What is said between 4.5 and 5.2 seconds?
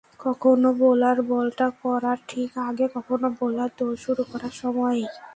সময়েই।